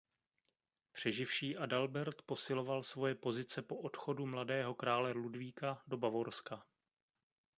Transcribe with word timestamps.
Přeživší 0.91 1.57
Adalbert 1.57 2.21
posiloval 2.21 2.83
svoje 2.83 3.15
pozice 3.15 3.61
po 3.61 3.77
odchodu 3.77 4.25
mladého 4.25 4.73
krále 4.75 5.11
Ludvíka 5.11 5.81
do 5.87 5.97
Bavorska. 5.97 6.65